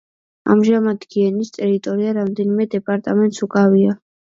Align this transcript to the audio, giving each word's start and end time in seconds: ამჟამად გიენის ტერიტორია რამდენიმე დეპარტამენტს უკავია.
ამჟამად 0.53 1.05
გიენის 1.15 1.51
ტერიტორია 1.59 2.15
რამდენიმე 2.19 2.69
დეპარტამენტს 2.77 3.47
უკავია. 3.51 3.97